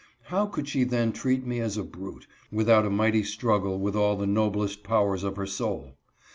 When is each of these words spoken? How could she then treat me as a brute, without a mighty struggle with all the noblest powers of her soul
How 0.31 0.47
could 0.47 0.67
she 0.67 0.83
then 0.83 1.11
treat 1.13 1.45
me 1.45 1.59
as 1.59 1.77
a 1.77 1.83
brute, 1.83 2.25
without 2.51 2.87
a 2.87 2.89
mighty 2.89 3.21
struggle 3.23 3.77
with 3.79 3.95
all 3.95 4.15
the 4.15 4.25
noblest 4.25 4.81
powers 4.81 5.23
of 5.23 5.35
her 5.35 5.45
soul 5.45 5.93